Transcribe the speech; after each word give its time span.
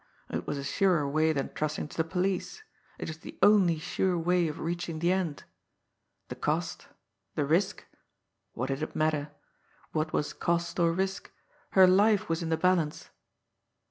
It 0.31 0.47
was 0.47 0.57
a 0.57 0.63
surer 0.63 1.07
way 1.07 1.31
than 1.31 1.53
trusting 1.53 1.87
to 1.89 1.97
the 1.97 2.03
police 2.03 2.63
it 2.97 3.07
was 3.07 3.19
the 3.19 3.37
only 3.43 3.77
sure 3.77 4.17
way 4.17 4.47
of 4.47 4.57
reaching 4.57 4.97
the 4.97 5.11
end. 5.11 5.43
The 6.29 6.33
cost! 6.35 6.87
The 7.35 7.45
risk! 7.45 7.85
What 8.53 8.69
did 8.69 8.81
it 8.81 8.95
matter? 8.95 9.29
What 9.91 10.11
was 10.11 10.33
cost, 10.33 10.79
or 10.79 10.91
risk! 10.91 11.29
Her 11.73 11.85
life 11.85 12.27
was 12.29 12.41
in 12.41 12.49
the 12.49 12.57
balance! 12.57 13.11